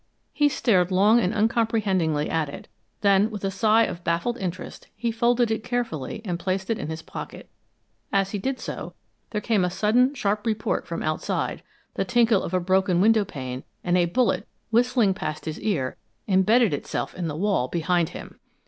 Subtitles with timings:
[0.33, 2.67] He stared long and uncomprehendingly at it;
[3.01, 6.87] then with a sigh of baffled interest he folded it carefully and placed it in
[6.89, 7.51] his pocket.
[8.11, 8.95] As he did so,
[9.29, 11.61] there came a sudden sharp report from outside,
[11.93, 16.73] the tinkle of a broken window pane, and a bullet, whistling past his ear, embedded
[16.73, 18.39] itself in the wall behind him!